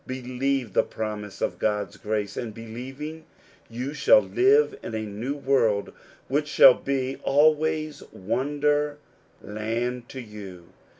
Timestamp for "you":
3.69-3.93, 10.19-10.69